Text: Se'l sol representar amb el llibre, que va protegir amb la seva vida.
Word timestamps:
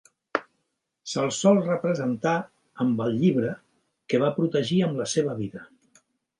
Se'l 1.11 1.29
sol 1.39 1.59
representar 1.67 2.33
amb 2.87 3.05
el 3.07 3.15
llibre, 3.21 3.53
que 4.09 4.25
va 4.27 4.33
protegir 4.41 4.83
amb 4.89 5.01
la 5.05 5.11
seva 5.17 5.41
vida. 5.45 5.67